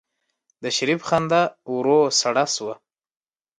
[0.63, 1.43] د شريف خندا
[1.73, 2.75] ورو سړه شوه.